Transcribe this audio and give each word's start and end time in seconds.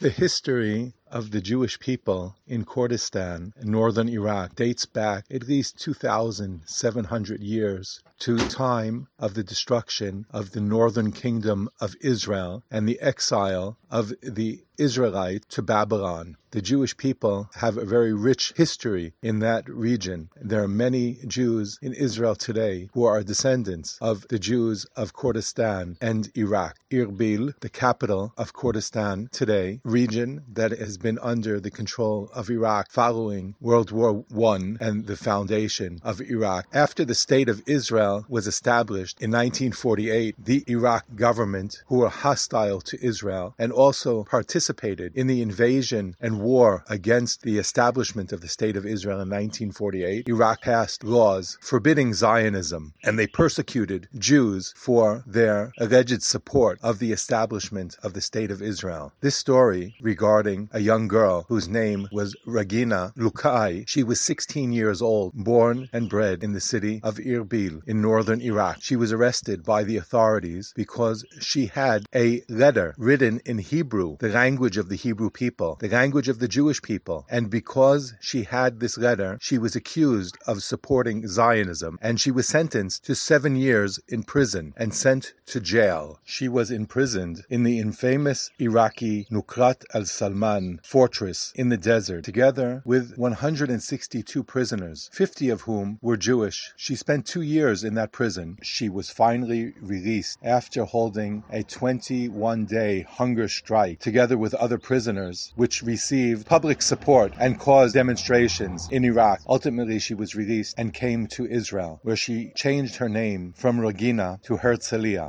The 0.00 0.10
history 0.10 0.94
of 1.10 1.30
the 1.30 1.40
Jewish 1.40 1.78
people 1.80 2.36
in 2.46 2.64
Kurdistan, 2.64 3.52
northern 3.62 4.08
Iraq, 4.08 4.54
dates 4.54 4.86
back 4.86 5.24
at 5.30 5.48
least 5.48 5.78
2,700 5.78 7.42
years 7.42 8.00
to 8.20 8.42
time 8.42 9.06
of 9.18 9.34
the 9.34 9.44
destruction 9.44 10.26
of 10.30 10.50
the 10.50 10.60
northern 10.60 11.12
kingdom 11.12 11.68
of 11.80 11.94
Israel 12.00 12.64
and 12.70 12.88
the 12.88 13.00
exile 13.00 13.76
of 13.90 14.12
the 14.22 14.60
Israelites 14.76 15.46
to 15.50 15.62
Babylon. 15.62 16.36
The 16.50 16.62
Jewish 16.62 16.96
people 16.96 17.50
have 17.56 17.76
a 17.76 17.84
very 17.84 18.12
rich 18.12 18.52
history 18.56 19.12
in 19.22 19.40
that 19.40 19.68
region. 19.68 20.30
There 20.40 20.62
are 20.62 20.68
many 20.68 21.18
Jews 21.26 21.78
in 21.82 21.92
Israel 21.92 22.34
today 22.34 22.88
who 22.94 23.04
are 23.04 23.22
descendants 23.22 23.98
of 24.00 24.26
the 24.28 24.38
Jews 24.38 24.86
of 24.96 25.12
Kurdistan 25.12 25.96
and 26.00 26.30
Iraq. 26.36 26.76
Erbil, 26.90 27.54
the 27.60 27.68
capital 27.68 28.32
of 28.36 28.52
Kurdistan 28.52 29.28
today, 29.30 29.80
region 29.84 30.42
that 30.52 30.70
has 30.70 30.96
been 31.00 31.18
under 31.20 31.60
the 31.60 31.70
control 31.70 32.30
of 32.34 32.50
Iraq 32.50 32.90
following 32.90 33.54
World 33.60 33.90
War 33.90 34.24
I 34.36 34.76
and 34.80 35.06
the 35.06 35.16
foundation 35.16 36.00
of 36.02 36.20
Iraq. 36.20 36.66
After 36.72 37.04
the 37.04 37.14
State 37.14 37.48
of 37.48 37.62
Israel 37.66 38.24
was 38.28 38.46
established 38.46 39.20
in 39.20 39.30
1948, 39.30 40.34
the 40.44 40.64
Iraq 40.66 41.04
government, 41.14 41.82
who 41.86 41.98
were 41.98 42.08
hostile 42.08 42.80
to 42.80 43.04
Israel 43.04 43.54
and 43.58 43.72
also 43.72 44.24
participated 44.24 45.12
in 45.14 45.26
the 45.26 45.42
invasion 45.42 46.16
and 46.20 46.40
war 46.40 46.84
against 46.88 47.42
the 47.42 47.58
establishment 47.58 48.32
of 48.32 48.40
the 48.40 48.48
State 48.48 48.76
of 48.76 48.86
Israel 48.86 49.20
in 49.20 49.28
1948, 49.28 50.28
Iraq 50.28 50.62
passed 50.62 51.04
laws 51.04 51.58
forbidding 51.60 52.12
Zionism 52.14 52.92
and 53.04 53.18
they 53.18 53.26
persecuted 53.26 54.08
Jews 54.18 54.74
for 54.76 55.22
their 55.26 55.72
alleged 55.78 56.22
support 56.22 56.78
of 56.82 56.98
the 56.98 57.12
establishment 57.12 57.96
of 58.02 58.12
the 58.14 58.20
State 58.20 58.50
of 58.50 58.62
Israel. 58.62 59.12
This 59.20 59.36
story 59.36 59.94
regarding 60.00 60.68
a 60.72 60.80
young 60.88 61.06
girl 61.06 61.44
whose 61.48 61.68
name 61.68 62.08
was 62.10 62.34
Regina 62.46 63.12
Lukai, 63.14 63.84
she 63.86 64.02
was 64.02 64.18
16 64.22 64.72
years 64.72 65.02
old, 65.02 65.34
born 65.34 65.86
and 65.92 66.08
bred 66.08 66.42
in 66.42 66.54
the 66.54 66.62
city 66.62 66.98
of 67.04 67.18
Erbil 67.18 67.82
in 67.86 68.00
northern 68.00 68.40
Iraq. 68.40 68.78
She 68.80 68.96
was 68.96 69.12
arrested 69.12 69.64
by 69.64 69.84
the 69.84 69.98
authorities 69.98 70.72
because 70.74 71.26
she 71.40 71.66
had 71.66 72.06
a 72.14 72.42
letter 72.48 72.94
written 72.96 73.38
in 73.44 73.58
Hebrew, 73.58 74.16
the 74.18 74.30
language 74.30 74.78
of 74.78 74.88
the 74.88 74.96
Hebrew 74.96 75.28
people, 75.28 75.76
the 75.78 75.90
language 75.90 76.30
of 76.30 76.38
the 76.38 76.48
Jewish 76.48 76.80
people. 76.80 77.26
And 77.28 77.50
because 77.50 78.14
she 78.18 78.44
had 78.44 78.80
this 78.80 78.96
letter, 78.96 79.36
she 79.42 79.58
was 79.58 79.76
accused 79.76 80.38
of 80.46 80.62
supporting 80.62 81.28
Zionism 81.28 81.98
and 82.00 82.18
she 82.18 82.30
was 82.30 82.48
sentenced 82.48 83.04
to 83.04 83.14
seven 83.14 83.56
years 83.56 84.00
in 84.08 84.22
prison 84.22 84.72
and 84.74 84.94
sent 84.94 85.34
to 85.48 85.60
jail. 85.60 86.18
She 86.24 86.48
was 86.48 86.70
imprisoned 86.70 87.44
in 87.50 87.62
the 87.62 87.78
infamous 87.78 88.50
Iraqi 88.58 89.26
Nukrat 89.30 89.84
al 89.92 90.06
Salman 90.06 90.77
fortress 90.84 91.52
in 91.54 91.68
the 91.68 91.76
desert, 91.76 92.24
together 92.24 92.82
with 92.84 93.16
162 93.16 94.44
prisoners, 94.44 95.08
50 95.12 95.50
of 95.50 95.62
whom 95.62 95.98
were 96.00 96.16
Jewish. 96.16 96.72
She 96.76 96.94
spent 96.94 97.26
two 97.26 97.42
years 97.42 97.84
in 97.84 97.94
that 97.94 98.12
prison. 98.12 98.58
She 98.62 98.88
was 98.88 99.10
finally 99.10 99.74
released 99.80 100.38
after 100.42 100.84
holding 100.84 101.44
a 101.50 101.62
21 101.62 102.64
day 102.66 103.02
hunger 103.08 103.48
strike 103.48 104.00
together 104.00 104.38
with 104.38 104.54
other 104.54 104.78
prisoners, 104.78 105.52
which 105.56 105.82
received 105.82 106.46
public 106.46 106.82
support 106.82 107.34
and 107.38 107.58
caused 107.58 107.94
demonstrations 107.94 108.88
in 108.90 109.04
Iraq. 109.04 109.40
Ultimately, 109.48 109.98
she 109.98 110.14
was 110.14 110.34
released 110.34 110.74
and 110.78 110.94
came 110.94 111.26
to 111.28 111.46
Israel, 111.46 112.00
where 112.02 112.16
she 112.16 112.52
changed 112.54 112.96
her 112.96 113.08
name 113.08 113.52
from 113.56 113.80
Regina 113.80 114.38
to 114.44 114.56
Herzliya. 114.56 115.26